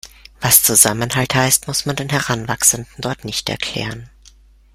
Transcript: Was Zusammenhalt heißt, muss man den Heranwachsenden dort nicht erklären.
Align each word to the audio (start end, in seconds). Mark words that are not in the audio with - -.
Was 0.39 0.63
Zusammenhalt 0.63 1.35
heißt, 1.35 1.67
muss 1.67 1.85
man 1.85 1.95
den 1.95 2.09
Heranwachsenden 2.09 2.91
dort 3.01 3.23
nicht 3.23 3.49
erklären. 3.49 4.09